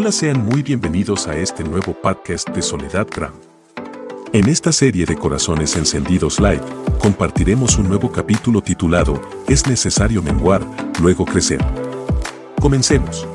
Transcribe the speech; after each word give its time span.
Hola, 0.00 0.12
sean 0.12 0.44
muy 0.44 0.62
bienvenidos 0.62 1.26
a 1.26 1.36
este 1.36 1.64
nuevo 1.64 1.92
podcast 1.92 2.48
de 2.50 2.62
Soledad 2.62 3.08
Gram. 3.10 3.32
En 4.32 4.48
esta 4.48 4.70
serie 4.70 5.04
de 5.04 5.16
Corazones 5.16 5.74
Encendidos 5.74 6.38
Live, 6.38 6.62
compartiremos 7.02 7.78
un 7.78 7.88
nuevo 7.88 8.12
capítulo 8.12 8.62
titulado 8.62 9.20
Es 9.48 9.66
necesario 9.66 10.22
menguar, 10.22 10.64
luego 11.02 11.24
crecer. 11.24 11.58
Comencemos. 12.60 13.26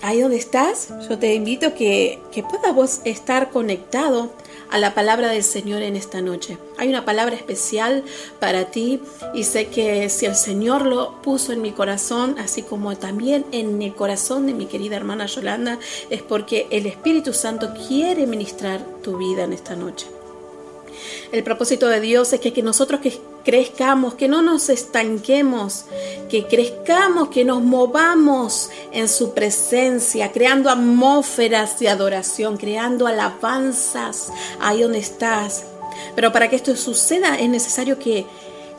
Ahí 0.00 0.22
donde 0.22 0.38
estás, 0.38 0.88
yo 1.06 1.18
te 1.18 1.34
invito 1.34 1.74
que, 1.74 2.18
que 2.32 2.42
puedas 2.44 3.02
estar 3.04 3.50
conectado 3.50 4.32
a 4.74 4.78
la 4.78 4.92
palabra 4.92 5.28
del 5.28 5.44
Señor 5.44 5.82
en 5.82 5.94
esta 5.94 6.20
noche. 6.20 6.58
Hay 6.78 6.88
una 6.88 7.04
palabra 7.04 7.36
especial 7.36 8.02
para 8.40 8.72
ti 8.72 9.00
y 9.32 9.44
sé 9.44 9.68
que 9.68 10.08
si 10.08 10.26
el 10.26 10.34
Señor 10.34 10.84
lo 10.84 11.22
puso 11.22 11.52
en 11.52 11.62
mi 11.62 11.70
corazón, 11.70 12.34
así 12.40 12.62
como 12.62 12.96
también 12.96 13.46
en 13.52 13.80
el 13.80 13.94
corazón 13.94 14.48
de 14.48 14.52
mi 14.52 14.66
querida 14.66 14.96
hermana 14.96 15.26
Yolanda, 15.26 15.78
es 16.10 16.22
porque 16.22 16.66
el 16.70 16.86
Espíritu 16.86 17.32
Santo 17.32 17.72
quiere 17.86 18.26
ministrar 18.26 18.84
tu 19.00 19.16
vida 19.16 19.44
en 19.44 19.52
esta 19.52 19.76
noche. 19.76 20.08
El 21.30 21.44
propósito 21.44 21.86
de 21.86 22.00
Dios 22.00 22.32
es 22.32 22.40
que, 22.40 22.52
que 22.52 22.62
nosotros 22.64 23.00
que 23.00 23.20
crezcamos, 23.44 24.14
que 24.14 24.26
no 24.26 24.42
nos 24.42 24.68
estanquemos, 24.68 25.84
que 26.28 26.46
crezcamos, 26.46 27.28
que 27.28 27.44
nos 27.44 27.62
movamos 27.62 28.70
en 28.92 29.08
su 29.08 29.34
presencia, 29.34 30.32
creando 30.32 30.70
atmósferas 30.70 31.78
de 31.78 31.88
adoración, 31.88 32.56
creando 32.56 33.06
alabanzas 33.06 34.32
ahí 34.60 34.82
donde 34.82 34.98
estás. 34.98 35.64
Pero 36.16 36.32
para 36.32 36.48
que 36.48 36.56
esto 36.56 36.74
suceda 36.74 37.38
es 37.38 37.48
necesario 37.48 37.98
que 37.98 38.26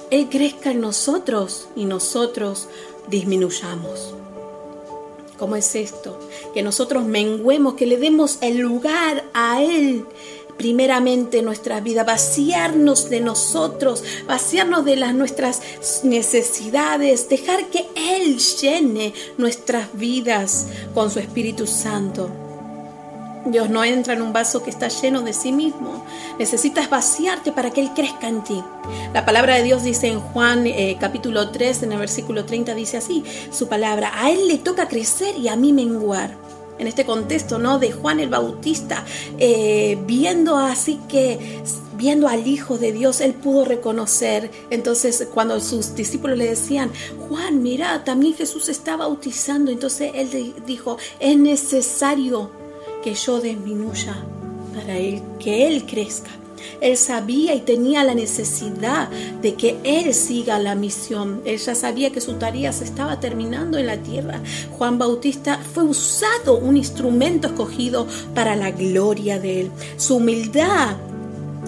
Él 0.09 0.27
crezca 0.29 0.71
en 0.71 0.81
nosotros 0.81 1.67
y 1.75 1.85
nosotros 1.85 2.67
disminuyamos. 3.07 4.15
¿Cómo 5.37 5.55
es 5.57 5.75
esto? 5.75 6.17
Que 6.53 6.63
nosotros 6.63 7.03
menguemos, 7.03 7.73
que 7.73 7.85
le 7.85 7.97
demos 7.97 8.37
el 8.41 8.57
lugar 8.57 9.25
a 9.33 9.61
Él 9.61 10.05
primeramente 10.57 11.41
nuestra 11.41 11.79
vida, 11.79 12.03
vaciarnos 12.03 13.09
de 13.09 13.21
nosotros, 13.21 14.03
vaciarnos 14.27 14.85
de 14.85 14.95
las 14.95 15.13
nuestras 15.13 15.61
necesidades, 16.03 17.29
dejar 17.29 17.65
que 17.69 17.85
Él 17.95 18.37
llene 18.37 19.13
nuestras 19.37 19.87
vidas 19.93 20.67
con 20.93 21.11
su 21.11 21.19
Espíritu 21.19 21.67
Santo. 21.67 22.29
Dios 23.45 23.69
no 23.69 23.83
entra 23.83 24.13
en 24.13 24.23
un 24.23 24.33
vaso 24.33 24.63
que 24.63 24.71
está 24.71 24.87
lleno 24.87 25.21
de 25.21 25.31
sí 25.31 25.51
mismo. 25.51 26.03
Necesitas 26.39 26.89
vaciarte 26.89 27.51
para 27.51 27.69
que 27.69 27.81
Él 27.81 27.91
crezca 27.95 28.27
en 28.27 28.43
ti. 28.43 28.63
La 29.13 29.23
palabra 29.23 29.55
de 29.55 29.63
Dios 29.63 29.83
dice 29.83 30.07
en 30.07 30.19
Juan 30.19 30.65
eh, 30.65 30.97
capítulo 30.99 31.51
3, 31.51 31.83
en 31.83 31.91
el 31.91 31.99
versículo 31.99 32.45
30, 32.45 32.73
dice 32.73 32.97
así, 32.97 33.23
su 33.51 33.67
palabra, 33.67 34.11
a 34.15 34.31
Él 34.31 34.47
le 34.47 34.57
toca 34.57 34.87
crecer 34.87 35.37
y 35.37 35.47
a 35.47 35.55
mí 35.55 35.73
menguar 35.73 36.35
en 36.77 36.87
este 36.87 37.05
contexto, 37.05 37.59
¿no? 37.59 37.79
De 37.79 37.91
Juan 37.91 38.19
el 38.19 38.29
Bautista, 38.29 39.05
eh, 39.37 39.97
viendo 40.05 40.57
así 40.57 40.99
que, 41.07 41.61
viendo 41.97 42.27
al 42.27 42.47
Hijo 42.47 42.77
de 42.77 42.91
Dios, 42.91 43.21
él 43.21 43.33
pudo 43.33 43.65
reconocer. 43.65 44.51
Entonces, 44.69 45.27
cuando 45.33 45.59
sus 45.59 45.95
discípulos 45.95 46.37
le 46.37 46.49
decían, 46.49 46.91
Juan, 47.27 47.63
mira, 47.63 48.03
también 48.03 48.33
Jesús 48.33 48.69
está 48.69 48.97
bautizando, 48.97 49.71
entonces 49.71 50.11
él 50.15 50.53
dijo, 50.65 50.97
es 51.19 51.37
necesario 51.37 52.49
que 53.03 53.13
yo 53.13 53.39
disminuya 53.39 54.15
para 54.75 54.95
que 55.39 55.67
él 55.67 55.85
crezca. 55.85 56.31
Él 56.81 56.97
sabía 56.97 57.53
y 57.55 57.61
tenía 57.61 58.03
la 58.03 58.13
necesidad 58.13 59.09
de 59.41 59.55
que 59.55 59.77
Él 59.83 60.13
siga 60.13 60.59
la 60.59 60.75
misión. 60.75 61.41
Él 61.45 61.57
ya 61.57 61.75
sabía 61.75 62.11
que 62.11 62.21
su 62.21 62.33
tarea 62.33 62.71
se 62.71 62.83
estaba 62.83 63.19
terminando 63.19 63.77
en 63.77 63.87
la 63.87 63.97
tierra. 63.97 64.41
Juan 64.71 64.97
Bautista 64.97 65.59
fue 65.73 65.83
usado, 65.83 66.57
un 66.57 66.77
instrumento 66.77 67.47
escogido 67.47 68.07
para 68.33 68.55
la 68.55 68.71
gloria 68.71 69.39
de 69.39 69.61
Él. 69.61 69.71
Su 69.97 70.17
humildad 70.17 70.95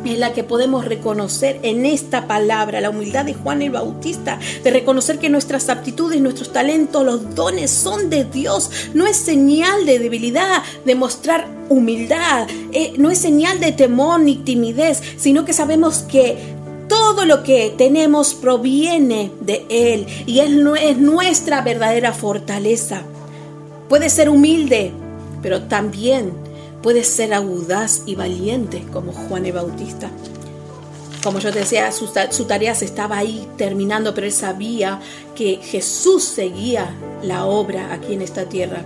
es 0.08 0.20
la 0.20 0.34
que 0.34 0.44
podemos 0.44 0.86
reconocer 0.86 1.60
en 1.64 1.86
esta 1.86 2.28
palabra, 2.28 2.82
la 2.82 2.90
humildad 2.90 3.26
de 3.26 3.34
Juan 3.34 3.62
el 3.62 3.72
Bautista, 3.72 4.40
de 4.64 4.72
reconocer 4.72 5.20
que 5.20 5.30
nuestras 5.30 5.70
aptitudes, 5.70 6.22
nuestros 6.22 6.52
talentos, 6.52 7.06
los 7.06 7.36
dones 7.36 7.72
son 7.72 8.10
de 8.10 8.26
Dios. 8.26 8.70
No 8.94 9.08
es 9.08 9.18
señal 9.18 9.86
de 9.86 10.00
debilidad 10.00 10.64
demostrar 10.86 11.48
humildad, 11.70 12.48
eh, 12.72 12.94
no 12.98 13.12
es 13.12 13.18
señal 13.18 13.60
de 13.60 13.72
temor 13.72 14.20
ni 14.20 14.38
timidez, 14.38 15.02
sino 15.18 15.46
que 15.46 15.54
sabemos 15.54 16.00
que 16.00 16.38
todo 16.88 17.26
lo 17.26 17.44
que 17.44 17.74
tenemos 17.78 18.34
proviene 18.34 19.32
de 19.42 19.66
Él 19.70 20.08
y 20.26 20.40
Él 20.40 20.64
no 20.64 20.76
es 20.76 20.98
nuestra 20.98 21.62
verdadera 21.62 22.14
fortaleza. 22.14 23.02
Puede 23.90 24.10
ser 24.10 24.30
humilde, 24.30 24.92
pero 25.42 25.64
también 25.64 26.47
puede 26.82 27.04
ser 27.04 27.34
audaz 27.34 28.04
y 28.06 28.16
valiente 28.16 28.86
como 28.94 29.12
Juan 29.12 29.46
el 29.46 29.54
Bautista. 29.54 30.10
Como 31.24 31.40
yo 31.40 31.52
te 31.52 31.60
decía, 31.60 31.92
su, 31.92 32.10
su, 32.32 32.46
tarea 32.46 32.74
se 32.76 32.86
estaba 32.86 33.18
ahí 33.18 33.48
terminando, 33.58 34.14
pero 34.14 34.28
él 34.28 34.34
sabía 34.34 35.02
que 35.36 35.60
Jesús 35.62 36.24
seguía 36.24 36.96
la 37.24 37.46
obra 37.46 37.92
aquí 37.94 38.14
en 38.14 38.22
esta 38.22 38.48
tierra. 38.48 38.86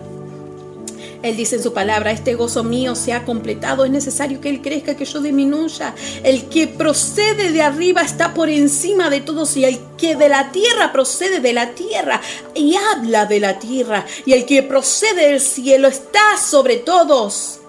Él 1.23 1.37
dice 1.37 1.57
en 1.57 1.63
su 1.63 1.73
palabra, 1.73 2.11
este 2.11 2.33
gozo 2.33 2.63
mío 2.63 2.95
se 2.95 3.13
ha 3.13 3.25
completado, 3.25 3.85
es 3.85 3.91
necesario 3.91 4.41
que 4.41 4.49
Él 4.49 4.61
crezca, 4.61 4.95
que 4.95 5.05
yo 5.05 5.21
disminuya. 5.21 5.93
El 6.23 6.45
que 6.45 6.67
procede 6.67 7.51
de 7.51 7.61
arriba 7.61 8.01
está 8.01 8.33
por 8.33 8.49
encima 8.49 9.09
de 9.09 9.21
todos 9.21 9.55
y 9.55 9.65
el 9.65 9.79
que 9.97 10.15
de 10.15 10.29
la 10.29 10.51
tierra 10.51 10.91
procede 10.91 11.39
de 11.39 11.53
la 11.53 11.71
tierra 11.71 12.21
y 12.55 12.75
habla 12.75 13.25
de 13.25 13.39
la 13.39 13.59
tierra 13.59 14.05
y 14.25 14.33
el 14.33 14.45
que 14.45 14.63
procede 14.63 15.29
del 15.29 15.41
cielo 15.41 15.87
está 15.87 16.37
sobre 16.43 16.77
todos. 16.77 17.60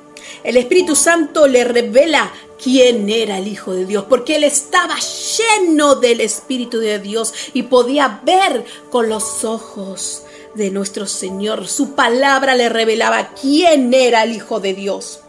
El 0.44 0.56
Espíritu 0.56 0.96
Santo 0.96 1.46
le 1.46 1.64
revela 1.64 2.32
quién 2.62 3.08
era 3.08 3.38
el 3.38 3.48
Hijo 3.48 3.72
de 3.72 3.86
Dios, 3.86 4.04
porque 4.08 4.36
él 4.36 4.44
estaba 4.44 4.96
lleno 4.98 5.96
del 5.96 6.20
Espíritu 6.20 6.78
de 6.78 6.98
Dios 6.98 7.34
y 7.52 7.64
podía 7.64 8.20
ver 8.24 8.64
con 8.90 9.08
los 9.08 9.44
ojos 9.44 10.22
de 10.54 10.70
nuestro 10.70 11.06
Señor. 11.06 11.66
Su 11.66 11.94
palabra 11.94 12.54
le 12.54 12.68
revelaba 12.68 13.30
quién 13.40 13.92
era 13.92 14.22
el 14.22 14.32
Hijo 14.32 14.60
de 14.60 14.74
Dios. 14.74 15.20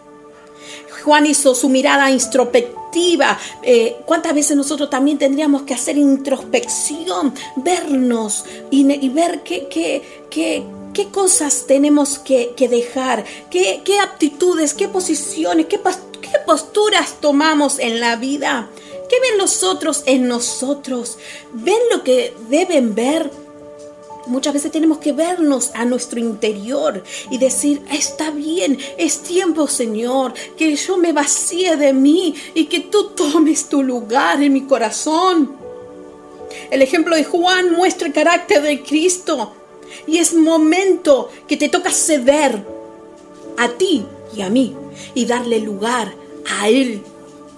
Juan 1.03 1.25
hizo 1.25 1.53
su 1.53 1.69
mirada 1.69 2.09
introspectiva. 2.09 3.37
Eh, 3.61 3.97
¿Cuántas 4.05 4.33
veces 4.33 4.55
nosotros 4.55 4.89
también 4.89 5.17
tendríamos 5.17 5.63
que 5.63 5.73
hacer 5.73 5.97
introspección, 5.97 7.33
vernos 7.57 8.45
y, 8.71 9.09
ver 9.09 9.41
qué, 9.43 9.67
qué, 9.67 10.25
qué, 10.29 10.63
qué 10.93 11.09
cosas 11.09 11.65
tenemos 11.67 12.19
que, 12.19 12.53
dejar? 12.57 13.25
¿Qué, 13.49 13.81
¿Qué, 13.83 13.99
aptitudes, 13.99 14.73
qué 14.73 14.87
posiciones, 14.87 15.65
qué, 15.65 15.79
qué 16.21 16.39
posturas 16.45 17.17
tomamos 17.19 17.79
en 17.79 17.99
la 17.99 18.15
vida? 18.15 18.69
¿Qué 19.09 19.19
ven 19.19 19.37
los 19.37 19.63
otros 19.63 20.03
en 20.05 20.27
nosotros? 20.27 21.17
¿Ven 21.51 21.79
lo 21.91 22.03
que 22.03 22.33
deben 22.49 22.95
ver? 22.95 23.29
Muchas 24.25 24.53
veces 24.53 24.71
tenemos 24.71 24.99
que 24.99 25.11
vernos 25.11 25.71
a 25.73 25.83
nuestro 25.83 26.17
interior 26.19 27.03
y 27.29 27.37
decir, 27.37 27.81
está 27.91 28.31
bien, 28.31 28.79
es 28.97 29.21
tiempo 29.21 29.67
Señor, 29.67 30.33
que 30.57 30.73
yo 30.77 30.97
me 30.97 31.11
vacíe 31.11 31.75
de 31.75 31.91
mí 31.91 32.33
y 32.53 32.65
que 32.65 32.79
tú 32.79 33.09
tomes 33.09 33.67
tu 33.67 33.83
lugar 33.83 34.41
en 34.41 34.53
mi 34.53 34.61
corazón. 34.61 35.57
El 36.71 36.81
ejemplo 36.81 37.15
de 37.15 37.25
Juan 37.25 37.73
muestra 37.73 38.07
el 38.07 38.13
carácter 38.13 38.61
de 38.61 38.81
Cristo 38.81 39.53
y 40.07 40.17
es 40.17 40.33
momento 40.33 41.29
que 41.47 41.57
te 41.57 41.69
toca 41.69 41.91
ceder 41.91 42.63
a 43.57 43.69
ti 43.69 44.05
y 44.35 44.41
a 44.41 44.49
mí 44.49 44.75
y 45.13 45.25
darle 45.25 45.59
lugar 45.59 46.13
a 46.59 46.69
Él 46.69 47.03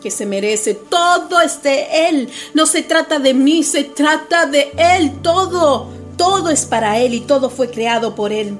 que 0.01 0.11
se 0.11 0.25
merece. 0.25 0.75
Todo 0.75 1.41
es 1.41 1.63
de 1.63 2.09
Él. 2.09 2.29
No 2.53 2.67
se 2.67 2.83
trata 2.83 3.17
de 3.17 3.33
mí, 3.33 3.63
se 3.63 3.83
trata 3.85 4.45
de 4.45 4.71
Él 4.77 5.21
todo. 5.23 5.87
Todo 6.17 6.49
es 6.49 6.65
para 6.65 6.99
Él 6.99 7.13
y 7.13 7.21
todo 7.21 7.49
fue 7.49 7.71
creado 7.71 8.13
por 8.13 8.31
Él. 8.31 8.57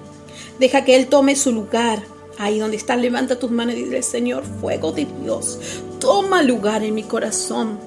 Deja 0.60 0.84
que 0.84 0.96
Él 0.96 1.08
tome 1.08 1.36
su 1.36 1.52
lugar. 1.52 2.02
Ahí 2.38 2.60
donde 2.60 2.78
estás, 2.78 3.00
levanta 3.00 3.40
tus 3.40 3.52
manos 3.52 3.76
y 3.76 3.84
dile, 3.84 4.02
Señor, 4.02 4.44
fuego 4.60 4.92
de 4.92 5.08
Dios, 5.22 5.60
toma 6.00 6.42
lugar 6.42 6.84
en 6.84 6.96
mi 6.96 7.04
corazón. 7.04 7.80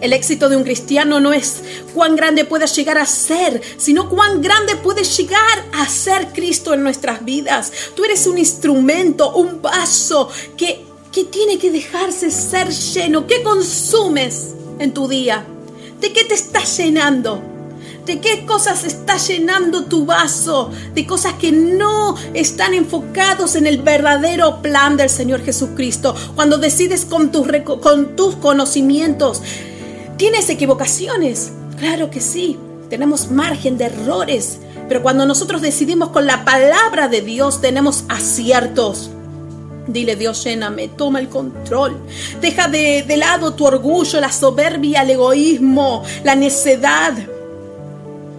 El 0.00 0.12
éxito 0.12 0.48
de 0.48 0.56
un 0.56 0.64
cristiano 0.64 1.20
no 1.20 1.32
es 1.32 1.62
cuán 1.94 2.16
grande 2.16 2.44
puedas 2.44 2.74
llegar 2.74 2.98
a 2.98 3.06
ser, 3.06 3.60
sino 3.76 4.08
cuán 4.08 4.42
grande 4.42 4.76
puedes 4.76 5.16
llegar 5.16 5.64
a 5.72 5.88
ser 5.88 6.28
Cristo 6.32 6.74
en 6.74 6.82
nuestras 6.82 7.24
vidas. 7.24 7.72
Tú 7.94 8.04
eres 8.04 8.26
un 8.26 8.38
instrumento, 8.38 9.34
un 9.34 9.62
vaso 9.62 10.28
que, 10.56 10.84
que 11.12 11.24
tiene 11.24 11.58
que 11.58 11.70
dejarse 11.70 12.30
ser 12.30 12.70
lleno. 12.70 13.26
¿Qué 13.26 13.42
consumes 13.42 14.54
en 14.78 14.92
tu 14.92 15.06
día? 15.08 15.46
¿De 16.00 16.12
qué 16.12 16.24
te 16.24 16.34
estás 16.34 16.76
llenando? 16.78 17.40
¿De 18.04 18.20
qué 18.20 18.44
cosas 18.44 18.82
está 18.82 19.16
llenando 19.16 19.84
tu 19.84 20.04
vaso? 20.04 20.70
De 20.92 21.06
cosas 21.06 21.34
que 21.34 21.52
no 21.52 22.16
están 22.34 22.74
enfocados 22.74 23.54
en 23.54 23.68
el 23.68 23.78
verdadero 23.78 24.60
plan 24.60 24.96
del 24.96 25.08
Señor 25.08 25.44
Jesucristo. 25.44 26.14
Cuando 26.34 26.58
decides 26.58 27.04
con 27.04 27.30
tus, 27.30 27.46
con 27.80 28.16
tus 28.16 28.34
conocimientos, 28.34 29.42
¿tienes 30.22 30.48
equivocaciones? 30.50 31.50
Claro 31.80 32.08
que 32.08 32.20
sí. 32.20 32.56
tenemos 32.88 33.28
margen 33.32 33.76
de 33.76 33.86
errores, 33.86 34.58
pero 34.88 35.02
cuando 35.02 35.26
nosotros 35.26 35.62
decidimos 35.62 36.10
con 36.10 36.26
la 36.26 36.44
palabra 36.44 37.08
de 37.08 37.22
Dios 37.22 37.60
tenemos 37.60 38.04
aciertos. 38.08 39.10
Dile 39.88 40.14
Dios, 40.14 40.44
lléname, 40.44 40.86
toma 40.86 41.18
el 41.18 41.28
control. 41.28 41.96
Deja 42.40 42.68
de, 42.68 43.02
de 43.02 43.16
lado 43.16 43.54
tu 43.54 43.66
orgullo, 43.66 44.20
la 44.20 44.30
soberbia, 44.30 45.02
el 45.02 45.10
egoísmo, 45.10 46.04
la 46.22 46.36
necedad. 46.36 47.14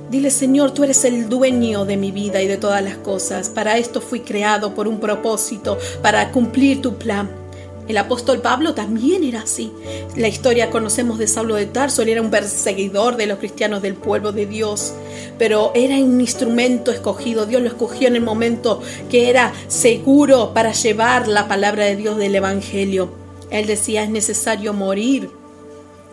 Dile, 0.09 0.31
Señor, 0.31 0.71
tú 0.71 0.85
eres 0.85 1.03
el 1.03 1.27
dueño 1.27 1.83
de 1.83 1.97
mi 1.97 2.11
vida 2.11 2.41
y 2.41 2.47
de 2.47 2.55
todas 2.55 2.81
las 2.81 2.95
cosas. 2.95 3.49
Para 3.49 3.77
esto 3.77 3.99
fui 3.99 4.21
creado 4.21 4.73
por 4.73 4.87
un 4.87 5.01
propósito, 5.01 5.77
para 6.01 6.31
cumplir 6.31 6.81
tu 6.81 6.95
plan. 6.95 7.42
El 7.87 7.97
apóstol 7.97 8.41
Pablo 8.41 8.73
también 8.73 9.23
era 9.23 9.41
así. 9.41 9.71
La 10.15 10.27
historia 10.27 10.69
conocemos 10.69 11.17
de 11.17 11.27
Saulo 11.27 11.55
de 11.55 11.65
Tarso, 11.65 12.01
él 12.01 12.09
era 12.09 12.21
un 12.21 12.29
perseguidor 12.29 13.17
de 13.17 13.27
los 13.27 13.39
cristianos 13.39 13.81
del 13.81 13.95
pueblo 13.95 14.31
de 14.31 14.45
Dios, 14.45 14.93
pero 15.37 15.71
era 15.75 15.95
un 15.95 16.21
instrumento 16.21 16.91
escogido, 16.91 17.45
Dios 17.45 17.61
lo 17.61 17.67
escogió 17.67 18.07
en 18.07 18.15
el 18.15 18.21
momento 18.21 18.81
que 19.09 19.29
era 19.29 19.53
seguro 19.67 20.53
para 20.53 20.71
llevar 20.71 21.27
la 21.27 21.47
palabra 21.47 21.85
de 21.85 21.97
Dios 21.97 22.17
del 22.17 22.35
Evangelio. 22.35 23.09
Él 23.49 23.67
decía, 23.67 24.03
es 24.03 24.09
necesario 24.09 24.73
morir 24.73 25.29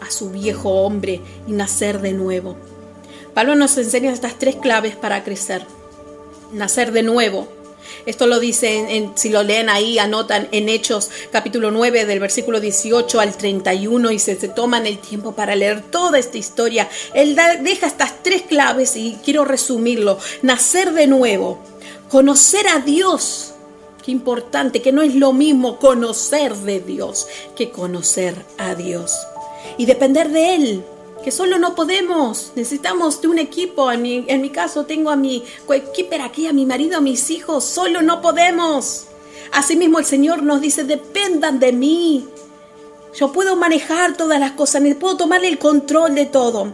a 0.01 0.11
su 0.11 0.31
viejo 0.31 0.71
hombre 0.83 1.21
y 1.47 1.53
nacer 1.53 2.01
de 2.01 2.13
nuevo. 2.13 2.57
Pablo 3.35 3.55
nos 3.55 3.79
enseña 3.79 4.13
estas 4.13 4.39
tres 4.39 4.57
claves 4.57 4.97
para 4.97 5.23
crecer. 5.23 5.65
Nacer 6.53 6.91
de 6.91 7.05
nuevo, 7.05 7.47
esto 8.07 8.27
lo 8.27 8.41
dice, 8.41 9.11
si 9.15 9.29
lo 9.29 9.43
leen 9.43 9.69
ahí, 9.69 9.99
anotan 9.99 10.49
en 10.53 10.69
Hechos 10.69 11.11
capítulo 11.31 11.71
9 11.71 12.07
del 12.07 12.21
versículo 12.21 12.61
18 12.61 13.21
al 13.21 13.37
31 13.37 14.11
y 14.11 14.19
se, 14.19 14.39
se 14.39 14.49
toman 14.49 14.87
el 14.87 14.99
tiempo 14.99 15.33
para 15.33 15.55
leer 15.55 15.83
toda 15.83 16.19
esta 16.19 16.39
historia. 16.39 16.89
Él 17.15 17.37
deja 17.63 17.87
estas 17.87 18.23
tres 18.23 18.43
claves 18.43 18.97
y 18.97 19.19
quiero 19.25 19.45
resumirlo. 19.45 20.19
Nacer 20.43 20.93
de 20.93 21.07
nuevo, 21.07 21.59
conocer 22.09 22.67
a 22.69 22.81
Dios. 22.81 23.55
Qué 24.05 24.11
importante, 24.11 24.81
que 24.81 24.93
no 24.93 25.03
es 25.03 25.15
lo 25.15 25.33
mismo 25.33 25.79
conocer 25.79 26.55
de 26.55 26.81
Dios 26.81 27.27
que 27.55 27.71
conocer 27.71 28.35
a 28.57 28.75
Dios. 28.75 29.15
Y 29.77 29.85
depender 29.85 30.31
de 30.31 30.55
Él, 30.55 30.85
que 31.23 31.31
solo 31.31 31.59
no 31.59 31.75
podemos, 31.75 32.53
necesitamos 32.55 33.21
de 33.21 33.29
un 33.29 33.39
equipo. 33.39 33.91
En 33.93 34.03
mi, 34.03 34.25
en 34.27 34.41
mi 34.41 34.51
caso 34.51 34.85
tengo 34.85 35.11
a 35.11 35.17
mi 35.17 35.45
coequiper 35.67 36.23
aquí, 36.23 36.47
a 36.47 36.53
mi 36.53 36.67
marido, 36.67 36.99
a 36.99 37.01
mis 37.01 37.31
hijos, 37.31 37.65
solo 37.65 38.03
no 38.03 38.23
podemos. 38.23 39.07
Asimismo 39.53 39.99
el 39.99 40.05
Señor 40.05 40.43
nos 40.43 40.61
dice, 40.61 40.85
dependan 40.85 41.59
de 41.59 41.73
mí. 41.73 42.29
Yo 43.15 43.33
puedo 43.33 43.57
manejar 43.57 44.17
todas 44.17 44.39
las 44.39 44.53
cosas, 44.53 44.83
puedo 44.99 45.17
tomar 45.17 45.45
el 45.45 45.59
control 45.59 46.15
de 46.15 46.27
todo. 46.27 46.73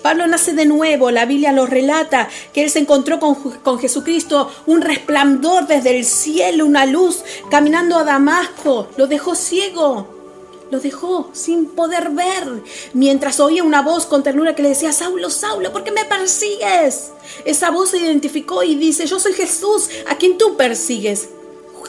Pablo 0.00 0.26
nace 0.26 0.52
de 0.52 0.64
nuevo, 0.64 1.10
la 1.10 1.26
Biblia 1.26 1.52
lo 1.52 1.66
relata, 1.66 2.28
que 2.52 2.64
él 2.64 2.70
se 2.70 2.80
encontró 2.80 3.20
con, 3.20 3.34
con, 3.34 3.78
Jesucristo, 3.78 4.50
un 4.66 4.80
resplandor 4.80 5.66
desde 5.68 5.96
el 5.96 6.04
cielo, 6.04 6.66
una 6.66 6.86
luz, 6.86 7.22
caminando 7.50 7.96
a 7.96 8.04
Damasco, 8.04 8.88
lo 8.96 9.06
dejó 9.06 9.36
ciego 9.36 10.21
lo 10.72 10.80
dejó 10.80 11.28
sin 11.34 11.66
poder 11.66 12.08
ver, 12.08 12.62
mientras 12.94 13.40
oía 13.40 13.62
una 13.62 13.82
voz 13.82 14.06
con 14.06 14.22
ternura 14.22 14.54
que 14.54 14.62
le 14.62 14.70
decía, 14.70 14.90
Saulo, 14.90 15.28
Saulo, 15.28 15.70
¿por 15.70 15.84
qué 15.84 15.92
me 15.92 16.06
persigues? 16.06 17.10
Esa 17.44 17.70
voz 17.70 17.90
se 17.90 17.98
identificó 17.98 18.62
y 18.62 18.74
dice, 18.76 19.04
yo 19.04 19.20
soy 19.20 19.34
Jesús, 19.34 19.90
a 20.08 20.16
quien 20.16 20.38
tú 20.38 20.56
persigues. 20.56 21.28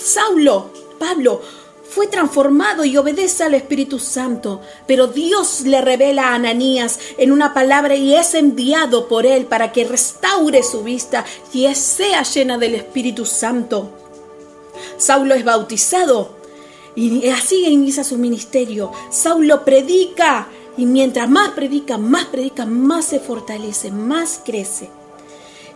Saulo, 0.02 0.70
Pablo, 1.00 1.42
fue 1.90 2.08
transformado 2.08 2.84
y 2.84 2.98
obedece 2.98 3.46
al 3.46 3.54
Espíritu 3.54 4.00
Santo, 4.00 4.60
pero 4.86 5.08
Dios 5.08 5.62
le 5.62 5.80
revela 5.80 6.28
a 6.28 6.36
Ananías 6.36 7.00
en 7.18 7.32
una 7.32 7.54
palabra 7.54 7.96
y 7.96 8.14
es 8.14 8.34
enviado 8.34 9.08
por 9.08 9.26
él 9.26 9.46
para 9.46 9.72
que 9.72 9.86
restaure 9.86 10.62
su 10.62 10.84
vista 10.84 11.24
y 11.54 11.74
sea 11.74 12.24
llena 12.24 12.58
del 12.58 12.76
Espíritu 12.76 13.26
Santo. 13.26 13.92
Saulo 14.98 15.36
es 15.36 15.46
bautizado 15.46 16.43
y 16.96 17.28
así 17.30 17.66
inicia 17.66 18.04
su 18.04 18.18
ministerio. 18.18 18.92
Saulo 19.10 19.64
predica 19.66 20.48
y 20.78 20.86
mientras 20.86 21.30
más 21.30 21.50
predica, 21.50 21.98
más 21.98 22.26
predica, 22.26 22.66
más 22.66 23.06
se 23.06 23.20
fortalece, 23.20 23.92
más 23.92 24.42
crece. 24.44 24.90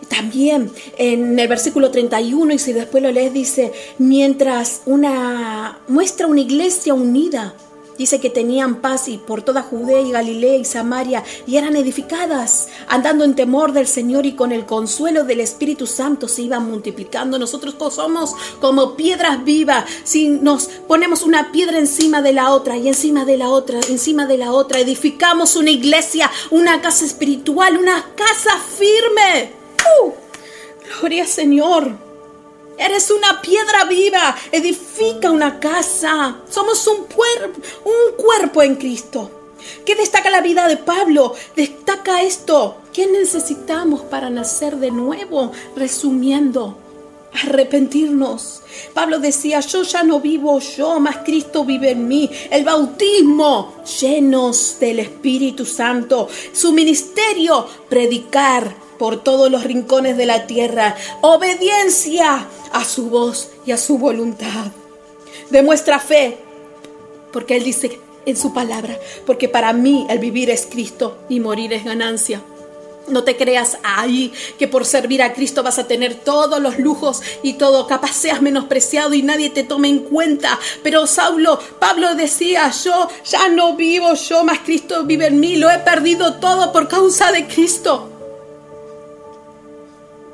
También 0.08 0.70
en 0.96 1.38
el 1.38 1.48
versículo 1.48 1.90
31, 1.90 2.54
y 2.54 2.58
si 2.58 2.72
después 2.72 3.02
lo 3.02 3.12
lees, 3.12 3.32
dice, 3.32 3.72
mientras 3.98 4.82
una 4.86 5.80
muestra 5.88 6.26
una 6.26 6.40
iglesia 6.40 6.94
unida, 6.94 7.54
Dice 7.98 8.20
que 8.20 8.30
tenían 8.30 8.76
paz 8.76 9.08
y 9.08 9.18
por 9.18 9.42
toda 9.42 9.62
Judea 9.62 10.00
y 10.00 10.12
Galilea 10.12 10.56
y 10.56 10.64
Samaria 10.64 11.24
y 11.46 11.56
eran 11.56 11.74
edificadas, 11.74 12.68
andando 12.86 13.24
en 13.24 13.34
temor 13.34 13.72
del 13.72 13.88
Señor 13.88 14.24
y 14.24 14.34
con 14.34 14.52
el 14.52 14.66
consuelo 14.66 15.24
del 15.24 15.40
Espíritu 15.40 15.86
Santo 15.86 16.28
se 16.28 16.42
iban 16.42 16.70
multiplicando. 16.70 17.38
Nosotros 17.38 17.74
somos 17.92 18.34
como 18.60 18.94
piedras 18.94 19.44
vivas. 19.44 19.84
Si 20.04 20.28
nos 20.28 20.68
ponemos 20.86 21.22
una 21.22 21.50
piedra 21.50 21.78
encima 21.78 22.22
de 22.22 22.32
la 22.32 22.52
otra 22.52 22.76
y 22.76 22.88
encima 22.88 23.24
de 23.24 23.36
la 23.36 23.50
otra, 23.50 23.80
encima 23.88 24.26
de 24.26 24.38
la 24.38 24.52
otra, 24.52 24.78
edificamos 24.78 25.56
una 25.56 25.70
iglesia, 25.70 26.30
una 26.50 26.80
casa 26.80 27.04
espiritual, 27.04 27.76
una 27.76 28.04
casa 28.14 28.50
firme. 28.78 29.52
¡Uh! 30.02 30.12
Gloria 31.00 31.26
Señor. 31.26 32.07
Eres 32.78 33.10
una 33.10 33.42
piedra 33.42 33.84
viva. 33.84 34.36
Edifica 34.52 35.30
una 35.30 35.58
casa. 35.58 36.36
Somos 36.48 36.86
un, 36.86 37.06
un 37.84 38.16
cuerpo 38.16 38.62
en 38.62 38.76
Cristo. 38.76 39.30
¿Qué 39.84 39.94
destaca 39.96 40.30
la 40.30 40.40
vida 40.40 40.68
de 40.68 40.76
Pablo? 40.76 41.34
Destaca 41.56 42.22
esto. 42.22 42.78
¿Qué 42.92 43.06
necesitamos 43.06 44.02
para 44.02 44.30
nacer 44.30 44.76
de 44.76 44.90
nuevo? 44.90 45.52
Resumiendo, 45.76 46.78
arrepentirnos. 47.32 48.62
Pablo 48.94 49.18
decía, 49.18 49.60
yo 49.60 49.82
ya 49.82 50.02
no 50.02 50.20
vivo 50.20 50.60
yo, 50.60 51.00
más 51.00 51.18
Cristo 51.18 51.64
vive 51.64 51.90
en 51.90 52.08
mí. 52.08 52.30
El 52.50 52.64
bautismo, 52.64 53.74
llenos 54.00 54.76
del 54.80 55.00
Espíritu 55.00 55.64
Santo. 55.64 56.28
Su 56.52 56.72
ministerio, 56.72 57.66
predicar 57.88 58.74
por 58.98 59.22
todos 59.22 59.50
los 59.50 59.64
rincones 59.64 60.16
de 60.16 60.26
la 60.26 60.46
tierra. 60.46 60.96
Obediencia 61.20 62.46
a 62.72 62.84
su 62.84 63.08
voz 63.08 63.50
y 63.64 63.72
a 63.72 63.78
su 63.78 63.98
voluntad. 63.98 64.72
Demuestra 65.50 65.98
fe, 65.98 66.38
porque 67.32 67.56
Él 67.56 67.64
dice 67.64 68.00
en 68.26 68.36
su 68.36 68.52
palabra, 68.52 68.98
porque 69.24 69.48
para 69.48 69.72
mí 69.72 70.06
el 70.10 70.18
vivir 70.18 70.50
es 70.50 70.66
Cristo 70.66 71.18
y 71.28 71.40
morir 71.40 71.72
es 71.72 71.84
ganancia. 71.84 72.42
No 73.10 73.24
te 73.24 73.36
creas 73.36 73.78
ahí 73.82 74.32
que 74.58 74.68
por 74.68 74.84
servir 74.84 75.22
a 75.22 75.32
Cristo 75.32 75.62
vas 75.62 75.78
a 75.78 75.86
tener 75.86 76.14
todos 76.14 76.60
los 76.60 76.78
lujos 76.78 77.22
y 77.42 77.54
todo, 77.54 77.86
capaz 77.86 78.12
seas 78.12 78.42
menospreciado 78.42 79.14
y 79.14 79.22
nadie 79.22 79.50
te 79.50 79.62
tome 79.62 79.88
en 79.88 80.00
cuenta. 80.00 80.58
Pero 80.82 81.06
Saulo, 81.06 81.58
Pablo 81.78 82.14
decía, 82.14 82.70
yo 82.84 83.08
ya 83.24 83.48
no 83.48 83.76
vivo 83.76 84.14
yo, 84.14 84.44
más 84.44 84.60
Cristo 84.60 85.04
vive 85.04 85.26
en 85.26 85.40
mí, 85.40 85.56
lo 85.56 85.70
he 85.70 85.78
perdido 85.78 86.34
todo 86.34 86.72
por 86.72 86.88
causa 86.88 87.32
de 87.32 87.46
Cristo. 87.46 88.10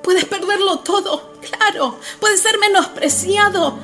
Puedes 0.02 0.26
perderlo 0.26 0.80
todo, 0.80 1.30
claro, 1.40 1.98
puedes 2.20 2.40
ser 2.40 2.58
menospreciado, 2.58 3.78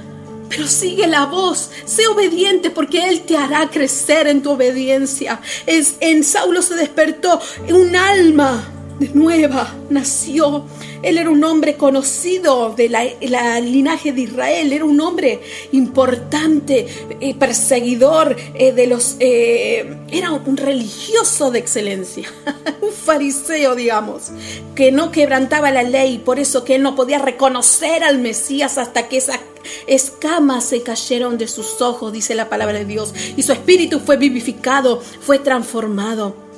pero 0.51 0.67
sigue 0.67 1.07
la 1.07 1.27
voz, 1.27 1.71
sé 1.87 2.07
obediente 2.09 2.71
porque 2.71 3.09
Él 3.09 3.23
te 3.23 3.37
hará 3.37 3.71
crecer 3.71 4.27
en 4.27 4.43
tu 4.43 4.51
obediencia. 4.51 5.41
Es, 5.65 5.95
en 6.01 6.23
Saulo 6.25 6.61
se 6.61 6.75
despertó 6.75 7.41
un 7.69 7.97
alma 7.97 8.80
nueva, 9.14 9.75
nació 9.88 10.64
él 11.02 11.16
era 11.16 11.30
un 11.30 11.42
hombre 11.45 11.76
conocido 11.76 12.75
de 12.76 12.88
la, 12.88 13.61
linaje 13.61 14.12
de 14.12 14.23
Israel, 14.23 14.73
era 14.73 14.85
un 14.85 15.00
hombre 15.00 15.40
importante, 15.73 16.87
eh, 17.21 17.35
perseguidor 17.35 18.37
eh, 18.54 18.73
de 18.73 18.87
los... 18.87 19.16
Eh, 19.19 19.97
era 20.11 20.33
un 20.33 20.57
religioso 20.57 21.50
de 21.50 21.59
excelencia, 21.59 22.30
un 22.83 22.92
fariseo, 22.92 23.75
digamos, 23.75 24.30
que 24.75 24.92
no 24.92 25.11
quebrantaba 25.11 25.71
la 25.71 25.83
ley, 25.83 26.19
por 26.19 26.38
eso 26.38 26.64
que 26.64 26.75
él 26.75 26.83
no 26.83 26.95
podía 26.95 27.19
reconocer 27.19 28.04
al 28.04 28.19
Mesías 28.19 28.76
hasta 28.76 29.09
que 29.09 29.16
esas 29.16 29.40
escamas 29.87 30.64
se 30.64 30.83
cayeron 30.83 31.38
de 31.38 31.49
sus 31.49 31.80
ojos, 31.80 32.12
dice 32.12 32.35
la 32.35 32.50
palabra 32.50 32.78
de 32.78 32.85
Dios, 32.85 33.14
y 33.37 33.42
su 33.42 33.52
espíritu 33.52 34.00
fue 34.00 34.19
vivificado, 34.19 35.00
fue 35.00 35.38
transformado. 35.38 36.50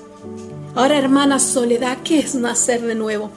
Ahora, 0.74 0.98
hermana 0.98 1.38
Soledad, 1.38 1.98
¿qué 2.02 2.18
es 2.18 2.34
nacer 2.34 2.80
de 2.80 2.94
nuevo? 2.94 3.30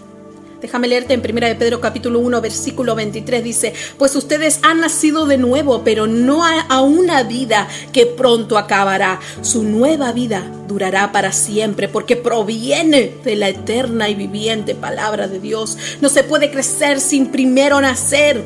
Déjame 0.61 0.87
leerte 0.87 1.13
en 1.13 1.19
1 1.19 1.47
de 1.47 1.55
Pedro 1.55 1.81
capítulo 1.81 2.19
1 2.19 2.39
versículo 2.39 2.95
23 2.95 3.43
dice, 3.43 3.73
pues 3.97 4.15
ustedes 4.15 4.59
han 4.61 4.79
nacido 4.79 5.25
de 5.25 5.37
nuevo, 5.37 5.83
pero 5.83 6.07
no 6.07 6.45
a 6.45 6.81
una 6.81 7.23
vida 7.23 7.67
que 7.91 8.05
pronto 8.05 8.57
acabará. 8.57 9.19
Su 9.41 9.63
nueva 9.63 10.13
vida 10.13 10.49
durará 10.69 11.11
para 11.11 11.33
siempre 11.33 11.89
porque 11.89 12.15
proviene 12.15 13.11
de 13.25 13.35
la 13.35 13.49
eterna 13.49 14.07
y 14.07 14.15
viviente 14.15 14.73
palabra 14.73 15.27
de 15.27 15.41
Dios. 15.41 15.77
No 15.99 16.07
se 16.07 16.23
puede 16.23 16.49
crecer 16.51 17.01
sin 17.01 17.27
primero 17.27 17.81
nacer. 17.81 18.41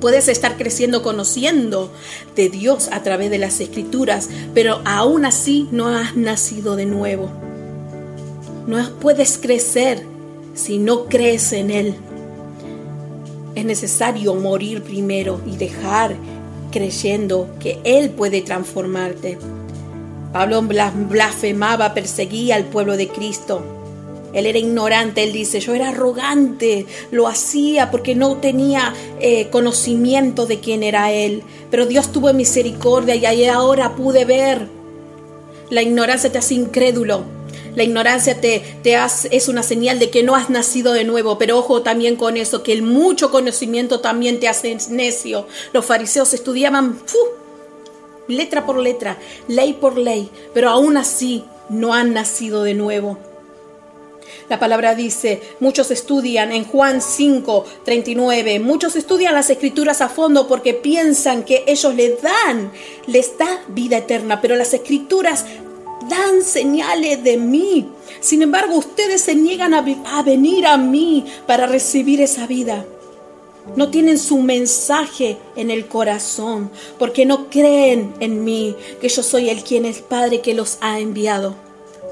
Puedes 0.00 0.28
estar 0.28 0.56
creciendo 0.56 1.02
conociendo 1.02 1.92
de 2.34 2.48
Dios 2.48 2.88
a 2.92 3.02
través 3.02 3.30
de 3.30 3.38
las 3.38 3.60
escrituras, 3.60 4.30
pero 4.54 4.80
aún 4.86 5.26
así 5.26 5.68
no 5.70 5.88
has 5.88 6.16
nacido 6.16 6.76
de 6.76 6.86
nuevo. 6.86 7.45
No 8.66 8.78
puedes 8.98 9.38
crecer 9.38 10.02
si 10.54 10.78
no 10.78 11.04
crees 11.04 11.52
en 11.52 11.70
Él. 11.70 11.94
Es 13.54 13.64
necesario 13.64 14.34
morir 14.34 14.82
primero 14.82 15.40
y 15.46 15.56
dejar 15.56 16.16
creyendo 16.72 17.48
que 17.60 17.78
Él 17.84 18.10
puede 18.10 18.42
transformarte. 18.42 19.38
Pablo 20.32 20.62
blasfemaba, 20.62 21.94
perseguía 21.94 22.56
al 22.56 22.64
pueblo 22.64 22.96
de 22.96 23.06
Cristo. 23.08 23.62
Él 24.32 24.46
era 24.46 24.58
ignorante, 24.58 25.22
él 25.22 25.32
dice, 25.32 25.60
yo 25.60 25.72
era 25.72 25.88
arrogante, 25.88 26.84
lo 27.10 27.26
hacía 27.26 27.90
porque 27.90 28.14
no 28.14 28.36
tenía 28.36 28.92
eh, 29.18 29.48
conocimiento 29.48 30.44
de 30.44 30.60
quién 30.60 30.82
era 30.82 31.10
Él. 31.12 31.42
Pero 31.70 31.86
Dios 31.86 32.12
tuvo 32.12 32.32
misericordia 32.34 33.14
y 33.14 33.46
ahora 33.46 33.94
pude 33.94 34.26
ver. 34.26 34.68
La 35.70 35.80
ignorancia 35.80 36.30
te 36.30 36.36
hace 36.36 36.54
incrédulo. 36.54 37.35
La 37.76 37.84
ignorancia 37.84 38.40
te, 38.40 38.64
te 38.82 38.96
hace, 38.96 39.28
es 39.30 39.48
una 39.48 39.62
señal 39.62 39.98
de 39.98 40.10
que 40.10 40.22
no 40.22 40.34
has 40.34 40.50
nacido 40.50 40.94
de 40.94 41.04
nuevo, 41.04 41.38
pero 41.38 41.58
ojo 41.58 41.82
también 41.82 42.16
con 42.16 42.36
eso, 42.36 42.62
que 42.62 42.72
el 42.72 42.82
mucho 42.82 43.30
conocimiento 43.30 44.00
también 44.00 44.40
te 44.40 44.48
hace 44.48 44.76
necio. 44.90 45.46
Los 45.72 45.84
fariseos 45.84 46.34
estudiaban 46.34 46.98
letra 48.28 48.66
por 48.66 48.78
letra, 48.78 49.18
ley 49.46 49.74
por 49.74 49.98
ley, 49.98 50.30
pero 50.54 50.70
aún 50.70 50.96
así 50.96 51.44
no 51.68 51.94
han 51.94 52.14
nacido 52.14 52.62
de 52.62 52.74
nuevo. 52.74 53.18
La 54.48 54.60
palabra 54.60 54.94
dice, 54.94 55.42
muchos 55.60 55.90
estudian 55.90 56.52
en 56.52 56.64
Juan 56.64 57.02
5, 57.02 57.64
39, 57.84 58.60
muchos 58.60 58.94
estudian 58.94 59.34
las 59.34 59.50
escrituras 59.50 60.00
a 60.00 60.08
fondo 60.08 60.46
porque 60.46 60.72
piensan 60.72 61.44
que 61.44 61.64
ellos 61.66 61.94
le 61.94 62.16
dan, 62.16 62.70
les 63.06 63.36
da 63.38 63.62
vida 63.68 63.98
eterna, 63.98 64.40
pero 64.40 64.54
las 64.54 64.72
escrituras 64.72 65.44
dan 66.08 66.42
señales 66.42 67.22
de 67.22 67.36
mí. 67.36 67.88
Sin 68.20 68.42
embargo, 68.42 68.76
ustedes 68.76 69.20
se 69.22 69.34
niegan 69.34 69.74
a, 69.74 70.22
venir 70.22 70.66
a 70.66 70.76
mí 70.76 71.24
para 71.46 71.66
recibir 71.66 72.20
esa 72.20 72.46
vida. 72.46 72.84
No 73.74 73.90
tienen 73.90 74.18
su 74.18 74.38
mensaje 74.38 75.38
en 75.56 75.70
el 75.70 75.86
corazón 75.86 76.70
porque 76.98 77.26
no 77.26 77.50
creen 77.50 78.14
en 78.20 78.44
mí, 78.44 78.76
que 79.00 79.08
yo 79.08 79.22
soy 79.22 79.50
el 79.50 79.64
quien 79.64 79.84
es 79.86 79.98
Padre 79.98 80.40
que 80.40 80.54
los 80.54 80.78
ha 80.80 81.00
enviado. 81.00 81.65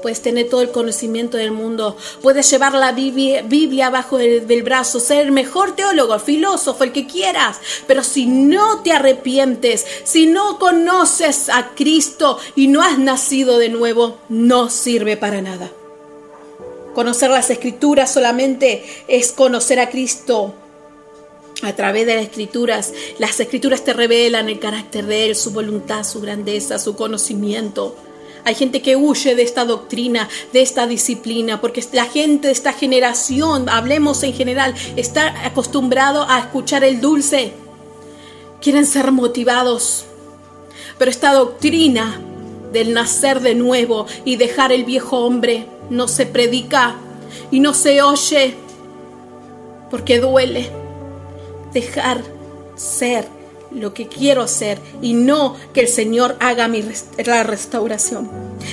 Puedes 0.05 0.21
tener 0.21 0.49
todo 0.49 0.61
el 0.61 0.69
conocimiento 0.69 1.35
del 1.35 1.49
mundo, 1.49 1.97
puedes 2.21 2.47
llevar 2.51 2.75
la 2.75 2.91
Biblia, 2.91 3.89
bajo 3.89 4.19
el, 4.19 4.45
del 4.45 4.61
brazo, 4.61 4.99
ser 4.99 5.25
el 5.25 5.31
mejor 5.31 5.75
teólogo, 5.75 6.19
filósofo, 6.19 6.83
el 6.83 6.91
que 6.91 7.07
quieras, 7.07 7.57
pero 7.87 8.03
si 8.03 8.27
no 8.27 8.83
te 8.83 8.91
arrepientes, 8.91 9.83
si 10.03 10.27
no 10.27 10.59
conoces 10.59 11.49
a 11.49 11.71
Cristo 11.73 12.37
y 12.55 12.67
no 12.67 12.83
has 12.83 12.99
nacido 12.99 13.57
de 13.57 13.69
nuevo, 13.69 14.19
no 14.29 14.69
sirve 14.69 15.17
para 15.17 15.41
nada. 15.41 15.71
Conocer 16.93 17.31
las 17.31 17.49
escrituras 17.49 18.13
solamente 18.13 18.85
es 19.07 19.31
conocer 19.31 19.79
a 19.79 19.89
Cristo, 19.89 20.53
a 21.63 21.75
través 21.75 22.05
de 22.05 22.13
las 22.13 22.25
escrituras. 22.25 22.93
Las 23.17 23.39
escrituras 23.39 23.83
te 23.83 23.93
revelan 23.93 24.49
el 24.49 24.59
carácter 24.59 25.07
de 25.07 25.25
Él, 25.25 25.35
su 25.35 25.49
voluntad, 25.49 26.03
su 26.03 26.21
grandeza, 26.21 26.77
su 26.77 26.95
conocimiento. 26.95 27.95
Hay 28.45 28.53
gente 28.53 28.83
que 28.83 28.95
huye 28.95 29.35
de 29.35 29.41
esta 29.41 29.65
doctrina, 29.65 30.29
de 30.53 30.61
esta 30.61 30.85
disciplina, 30.85 31.59
porque 31.59 31.83
la 31.91 32.05
gente 32.05 32.47
de 32.47 32.53
esta 32.53 32.73
generación, 32.73 33.67
hablemos 33.69 34.21
en 34.21 34.33
general, 34.33 34.75
está 34.95 35.45
acostumbrado 35.45 36.25
a 36.29 36.39
escuchar 36.39 36.83
el 36.83 37.01
dulce. 37.01 37.53
Quieren 38.61 38.85
ser 38.85 39.11
motivados. 39.11 40.05
Pero 40.99 41.09
esta 41.09 41.33
doctrina 41.33 42.21
del 42.71 42.93
nacer 42.93 43.41
de 43.41 43.55
nuevo 43.55 44.05
y 44.25 44.35
dejar 44.35 44.71
el 44.71 44.85
viejo 44.85 45.25
hombre 45.25 45.65
no 45.89 46.07
se 46.07 46.27
predica 46.27 46.97
y 47.49 47.59
no 47.59 47.73
se 47.73 48.01
oye 48.01 48.55
porque 49.89 50.19
duele 50.19 50.69
dejar 51.73 52.21
ser 52.75 53.34
lo 53.71 53.93
que 53.93 54.07
quiero 54.07 54.47
ser 54.47 54.79
y 55.01 55.13
no 55.13 55.55
que 55.73 55.81
el 55.81 55.87
Señor 55.87 56.35
haga 56.39 56.67
mi 56.67 56.83
la 57.25 57.43
restauración. 57.43 58.29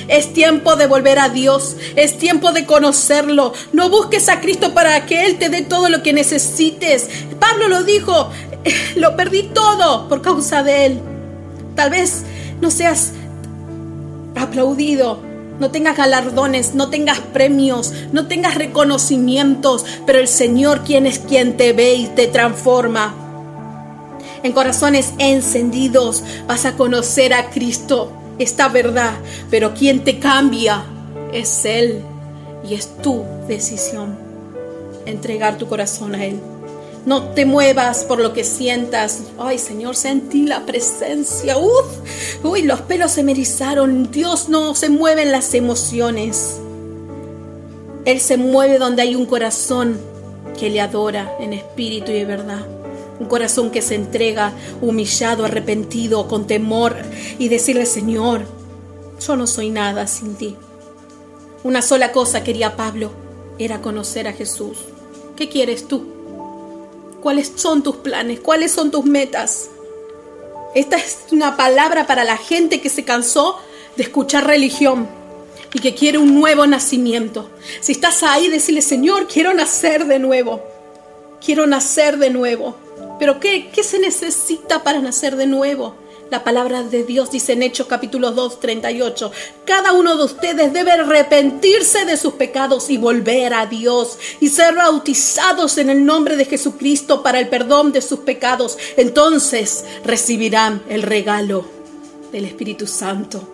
Es 0.09 0.33
tiempo 0.33 0.77
de 0.77 0.87
volver 0.87 1.19
a 1.19 1.29
Dios, 1.29 1.77
es 1.97 2.19
tiempo 2.19 2.53
de 2.53 2.67
conocerlo. 2.67 3.53
No 3.73 3.91
busques 3.91 4.29
a 4.29 4.41
Cristo 4.41 4.75
para 4.75 5.05
que 5.07 5.27
Él 5.27 5.39
te 5.39 5.49
dé 5.49 5.63
todo 5.63 5.89
lo 5.89 6.03
que 6.03 6.13
necesites. 6.13 7.09
Pablo 7.39 7.69
lo 7.69 7.83
dijo, 7.83 8.31
lo 8.97 9.17
perdí 9.17 9.45
todo 9.55 10.09
por 10.09 10.23
causa 10.23 10.63
de 10.63 10.87
Él. 10.87 11.01
Tal 11.75 11.91
vez 11.91 12.23
no 12.61 12.71
seas 12.71 13.13
aplaudido, 14.37 15.21
no 15.59 15.71
tengas 15.71 15.97
galardones, 15.97 16.75
no 16.75 16.91
tengas 16.91 17.21
premios, 17.21 17.93
no 18.13 18.27
tengas 18.27 18.55
reconocimientos, 18.55 19.85
pero 20.07 20.19
el 20.19 20.29
Señor 20.29 20.83
quien 20.85 21.07
es 21.07 21.19
quien 21.19 21.57
te 21.57 21.73
ve 21.73 21.95
y 21.95 22.07
te 22.09 22.27
transforma 22.27 23.22
en 24.43 24.53
corazones 24.53 25.13
encendidos, 25.19 26.23
vas 26.47 26.65
a 26.65 26.77
conocer 26.77 27.33
a 27.33 27.51
Cristo, 27.51 28.13
esta 28.39 28.69
verdad, 28.69 29.13
pero 29.51 29.75
quien 29.75 30.05
te 30.05 30.19
cambia 30.19 30.85
es 31.33 31.65
Él 31.65 32.03
y 32.69 32.75
es 32.75 32.97
tu 32.99 33.25
decisión 33.47 34.17
entregar 35.07 35.59
tu 35.59 35.69
corazón 35.69 36.15
a 36.15 36.25
Él. 36.25 36.41
No 37.05 37.31
te 37.31 37.45
muevas 37.45 38.05
por 38.05 38.21
lo 38.21 38.33
que 38.33 38.45
sientas. 38.45 39.23
Ay, 39.39 39.59
Señor, 39.59 39.97
sentí 39.97 40.47
la 40.47 40.65
presencia. 40.65 41.59
Uf, 41.59 42.45
uy, 42.45 42.63
los 42.63 42.81
pelos 42.83 43.11
se 43.11 43.25
me 43.25 43.33
erizaron. 43.33 44.13
Dios 44.13 44.49
no 44.49 44.77
se 44.77 44.89
mueve 44.89 45.23
en 45.23 45.33
las 45.33 45.53
emociones. 45.55 46.61
Él 48.05 48.21
se 48.21 48.37
mueve 48.37 48.79
donde 48.79 49.03
hay 49.03 49.17
un 49.17 49.27
corazón 49.27 49.99
que 50.59 50.71
le 50.71 50.81
adora 50.81 51.37
en 51.41 51.53
espíritu 51.53 52.13
y 52.13 52.15
de 52.15 52.25
verdad 52.25 52.65
un 53.23 53.29
corazón 53.29 53.71
que 53.71 53.83
se 53.83 53.95
entrega 53.95 54.53
humillado, 54.81 55.45
arrepentido, 55.45 56.27
con 56.27 56.49
temor 56.49 56.97
y 57.39 57.49
decirle, 57.49 57.87
Señor, 57.87 58.43
yo 59.25 59.37
no 59.37 59.47
soy 59.47 59.71
nada 59.71 60.09
sin 60.09 60.35
ti. 60.35 60.57
Una 61.63 61.83
sola 61.83 62.11
cosa 62.11 62.43
quería 62.43 62.75
Pablo, 62.75 63.13
era 63.59 63.81
conocer 63.81 64.27
a 64.27 64.33
Jesús. 64.33 64.79
¿Qué 65.37 65.49
quieres 65.49 65.87
tú? 65.87 66.05
¿Cuáles 67.23 67.53
son 67.55 67.85
tus 67.85 67.97
planes? 67.97 68.41
¿Cuáles 68.41 68.73
son 68.73 68.91
tus 68.91 69.05
metas? 69.05 69.71
Esta 70.75 70.97
es 70.97 71.19
una 71.31 71.57
palabra 71.57 72.09
para 72.09 72.25
la 72.25 72.37
gente 72.37 72.81
que 72.81 72.89
se 72.89 73.05
cansó 73.05 73.57
de 73.97 74.03
escuchar 74.03 74.49
religión 74.49 75.07
y 75.73 75.79
que 75.79 75.95
quiere 75.95 76.19
un 76.19 76.35
nuevo 76.35 76.67
nacimiento. 76.67 77.49
Si 77.81 77.93
estás 77.93 78.25
ahí, 78.25 78.49
decirle, 78.49 78.83
Señor, 78.83 79.29
quiero 79.29 79.55
nacer 79.55 80.07
de 80.07 80.19
nuevo. 80.19 80.61
Quiero 81.45 81.69
nacer 81.69 82.19
de 82.19 82.31
nuevo. 82.31 82.82
Pero 83.23 83.39
¿qué, 83.39 83.69
¿qué 83.73 83.85
se 83.85 84.01
necesita 84.01 84.83
para 84.83 84.99
nacer 84.99 85.37
de 85.37 85.47
nuevo? 85.47 85.95
La 86.29 86.43
palabra 86.43 86.83
de 86.83 87.05
Dios 87.05 87.31
dice 87.31 87.53
en 87.53 87.63
Hechos 87.63 87.87
capítulo 87.87 88.33
2, 88.33 88.59
38, 88.59 89.31
cada 89.65 89.93
uno 89.93 90.17
de 90.17 90.25
ustedes 90.25 90.73
debe 90.73 90.91
arrepentirse 90.91 92.05
de 92.05 92.17
sus 92.17 92.33
pecados 92.33 92.91
y 92.91 92.97
volver 92.97 93.55
a 93.55 93.67
Dios 93.67 94.19
y 94.41 94.49
ser 94.49 94.75
bautizados 94.75 95.79
en 95.79 95.91
el 95.91 96.05
nombre 96.05 96.35
de 96.35 96.47
Jesucristo 96.47 97.23
para 97.23 97.39
el 97.39 97.49
perdón 97.49 97.93
de 97.93 98.03
sus 98.03 98.19
pecados. 98.19 98.77
Entonces 98.97 99.85
recibirán 100.05 100.83
el 100.89 101.03
regalo 101.03 101.65
del 102.33 102.45
Espíritu 102.45 102.89
Santo. 102.89 103.49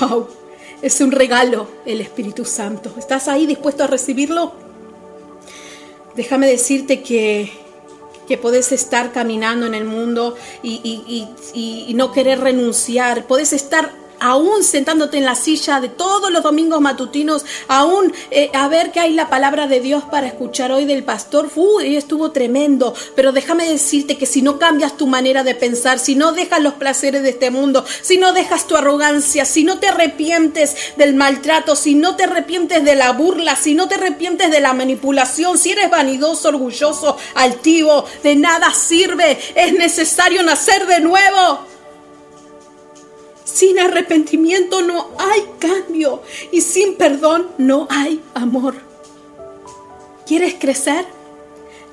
¡Wow! 0.00 0.28
Es 0.80 1.00
un 1.00 1.10
regalo 1.10 1.66
el 1.86 2.00
Espíritu 2.00 2.44
Santo. 2.44 2.94
¿Estás 2.96 3.26
ahí 3.26 3.46
dispuesto 3.46 3.82
a 3.82 3.88
recibirlo? 3.88 4.52
Déjame 6.14 6.46
decirte 6.46 7.02
que 7.02 7.68
que 8.30 8.38
podés 8.38 8.70
estar 8.70 9.10
caminando 9.10 9.66
en 9.66 9.74
el 9.74 9.84
mundo 9.84 10.36
y, 10.62 11.26
y, 11.52 11.94
no 11.94 12.12
querer 12.12 12.38
renunciar. 12.38 13.26
Podés 13.26 13.52
estar 13.52 13.90
aún 14.20 14.62
sentándote 14.62 15.18
en 15.18 15.24
la 15.24 15.34
silla 15.34 15.80
de 15.80 15.88
todos 15.88 16.30
los 16.30 16.42
domingos 16.42 16.80
matutinos, 16.80 17.44
aún 17.68 18.12
eh, 18.30 18.50
a 18.54 18.68
ver 18.68 18.92
qué 18.92 19.00
hay 19.00 19.14
la 19.14 19.28
palabra 19.28 19.66
de 19.66 19.80
Dios 19.80 20.04
para 20.04 20.26
escuchar 20.26 20.72
hoy 20.72 20.84
del 20.84 21.02
pastor, 21.02 21.50
uy, 21.56 21.96
estuvo 21.96 22.30
tremendo, 22.30 22.94
pero 23.16 23.32
déjame 23.32 23.68
decirte 23.68 24.16
que 24.16 24.26
si 24.26 24.42
no 24.42 24.58
cambias 24.58 24.96
tu 24.96 25.06
manera 25.06 25.42
de 25.42 25.54
pensar, 25.54 25.98
si 25.98 26.14
no 26.14 26.32
dejas 26.32 26.62
los 26.62 26.74
placeres 26.74 27.22
de 27.22 27.30
este 27.30 27.50
mundo, 27.50 27.84
si 28.02 28.18
no 28.18 28.32
dejas 28.32 28.66
tu 28.66 28.76
arrogancia, 28.76 29.44
si 29.44 29.64
no 29.64 29.78
te 29.78 29.88
arrepientes 29.88 30.76
del 30.96 31.14
maltrato, 31.14 31.74
si 31.74 31.94
no 31.94 32.16
te 32.16 32.24
arrepientes 32.24 32.84
de 32.84 32.94
la 32.94 33.12
burla, 33.12 33.56
si 33.56 33.74
no 33.74 33.88
te 33.88 33.96
arrepientes 33.96 34.50
de 34.50 34.60
la 34.60 34.72
manipulación, 34.72 35.58
si 35.58 35.72
eres 35.72 35.90
vanidoso, 35.90 36.48
orgulloso, 36.48 37.16
altivo, 37.34 38.04
de 38.22 38.36
nada 38.36 38.72
sirve, 38.72 39.38
es 39.54 39.72
necesario 39.72 40.42
nacer 40.42 40.86
de 40.86 41.00
nuevo. 41.00 41.69
Sin 43.52 43.78
arrepentimiento 43.78 44.82
no 44.82 45.08
hay 45.18 45.44
cambio 45.58 46.22
y 46.52 46.60
sin 46.60 46.94
perdón 46.96 47.48
no 47.58 47.88
hay 47.90 48.22
amor. 48.34 48.74
¿Quieres 50.26 50.54
crecer? 50.54 51.04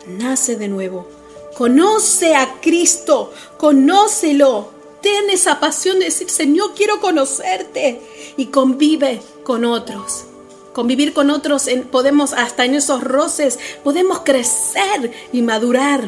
Nace 0.08 0.56
de 0.56 0.68
nuevo. 0.68 1.08
Conoce 1.56 2.36
a 2.36 2.60
Cristo, 2.62 3.34
conócelo. 3.58 4.70
Ten 5.02 5.30
esa 5.30 5.60
pasión 5.60 6.00
de 6.00 6.06
decir, 6.06 6.30
Señor, 6.30 6.74
quiero 6.76 7.00
conocerte 7.00 8.02
y 8.38 8.48
convive 8.48 9.22
con 9.44 9.66
otros 9.66 10.26
convivir 10.74 11.12
con 11.12 11.32
otros, 11.32 11.68
podemos 11.92 12.34
hasta 12.34 12.64
en 12.64 12.76
esos 12.76 13.04
roces, 13.04 13.58
podemos 13.84 14.20
crecer 14.20 15.12
y 15.34 15.42
madurar. 15.42 16.08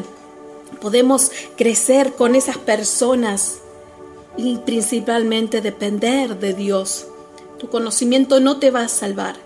Podemos 0.80 1.32
crecer 1.56 2.12
con 2.12 2.36
esas 2.36 2.56
personas 2.56 3.58
y 4.36 4.58
principalmente 4.58 5.60
depender 5.60 6.38
de 6.38 6.54
Dios. 6.54 7.06
Tu 7.58 7.68
conocimiento 7.68 8.40
no 8.40 8.58
te 8.58 8.70
va 8.70 8.82
a 8.82 8.88
salvar. 8.88 9.36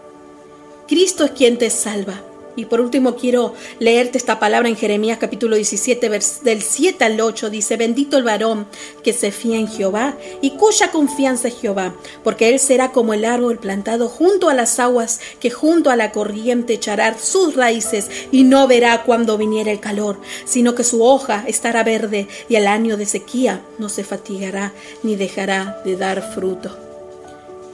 Cristo 0.86 1.24
es 1.24 1.30
quien 1.32 1.58
te 1.58 1.70
salva. 1.70 2.20
Y 2.56 2.66
por 2.66 2.80
último 2.80 3.16
quiero 3.16 3.54
leerte 3.80 4.16
esta 4.16 4.38
palabra 4.38 4.68
en 4.68 4.76
Jeremías 4.76 5.18
capítulo 5.18 5.56
17, 5.56 6.08
del 6.42 6.62
7 6.62 7.04
al 7.04 7.20
8. 7.20 7.50
Dice, 7.50 7.76
bendito 7.76 8.16
el 8.16 8.22
varón 8.22 8.66
que 9.02 9.12
se 9.12 9.32
fía 9.32 9.58
en 9.58 9.66
Jehová 9.66 10.16
y 10.40 10.50
cuya 10.50 10.92
confianza 10.92 11.48
es 11.48 11.60
Jehová, 11.60 11.94
porque 12.22 12.50
él 12.50 12.60
será 12.60 12.92
como 12.92 13.12
el 13.12 13.24
árbol 13.24 13.58
plantado 13.58 14.08
junto 14.08 14.48
a 14.48 14.54
las 14.54 14.78
aguas, 14.78 15.20
que 15.40 15.50
junto 15.50 15.90
a 15.90 15.96
la 15.96 16.12
corriente 16.12 16.74
echará 16.74 17.18
sus 17.18 17.56
raíces 17.56 18.08
y 18.30 18.44
no 18.44 18.68
verá 18.68 19.02
cuando 19.02 19.36
viniera 19.36 19.72
el 19.72 19.80
calor, 19.80 20.20
sino 20.44 20.76
que 20.76 20.84
su 20.84 21.02
hoja 21.02 21.44
estará 21.48 21.82
verde 21.82 22.28
y 22.48 22.54
al 22.54 22.68
año 22.68 22.96
de 22.96 23.06
sequía 23.06 23.62
no 23.78 23.88
se 23.88 24.04
fatigará 24.04 24.72
ni 25.02 25.16
dejará 25.16 25.82
de 25.84 25.96
dar 25.96 26.34
fruto. 26.34 26.76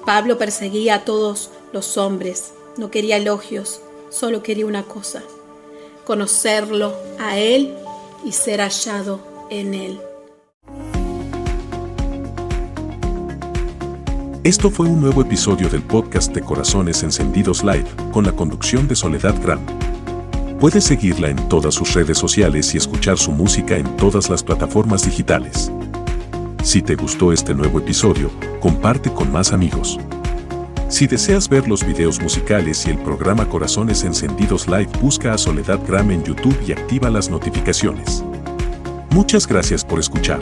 Pablo 0.07 0.39
perseguía 0.39 0.95
a 0.95 1.05
todos 1.05 1.51
los 1.73 1.99
hombres, 1.99 2.53
no 2.79 2.91
quería 2.91 3.19
elogios 3.19 3.83
solo 4.11 4.43
quería 4.43 4.67
una 4.67 4.83
cosa, 4.83 5.23
conocerlo 6.05 6.95
a 7.19 7.39
Él 7.39 7.75
y 8.25 8.33
ser 8.33 8.61
hallado 8.61 9.21
en 9.51 9.75
Él. 9.75 10.01
Esto 14.43 14.71
fue 14.71 14.87
un 14.87 15.01
nuevo 15.01 15.21
episodio 15.21 15.69
del 15.69 15.83
podcast 15.83 16.33
de 16.35 16.41
Corazones 16.41 17.03
Encendidos 17.03 17.63
Live, 17.63 17.85
con 18.11 18.25
la 18.25 18.33
conducción 18.33 18.89
de 18.89 18.97
Soledad 18.97 19.35
Gram. 19.43 19.61
Puedes 20.59 20.85
seguirla 20.85 21.29
en 21.29 21.49
todas 21.49 21.75
sus 21.75 21.93
redes 21.95 22.19
sociales 22.19 22.75
y 22.75 22.79
escuchar 22.79 23.19
su 23.19 23.33
música 23.33 23.77
en 23.77 23.97
todas 23.97 24.31
las 24.31 24.43
plataformas 24.43 25.05
digitales. 25.05 25.71
Si 26.63 26.83
te 26.83 26.95
gustó 26.95 27.33
este 27.33 27.55
nuevo 27.55 27.81
episodio, 27.81 28.31
comparte 28.61 29.13
con 29.13 29.31
más 29.31 29.53
amigos. 29.53 29.99
Si 30.91 31.07
deseas 31.07 31.49
ver 31.49 31.69
los 31.69 31.87
videos 31.87 32.21
musicales 32.21 32.85
y 32.87 32.91
el 32.91 32.99
programa 32.99 33.49
Corazones 33.49 34.03
Encendidos 34.03 34.67
Live, 34.67 34.91
busca 35.01 35.33
a 35.33 35.39
Soledad 35.39 35.79
Gram 35.87 36.11
en 36.11 36.25
YouTube 36.25 36.59
y 36.67 36.73
activa 36.73 37.09
las 37.09 37.31
notificaciones. 37.31 38.25
Muchas 39.11 39.47
gracias 39.47 39.85
por 39.85 40.01
escuchar. 40.01 40.41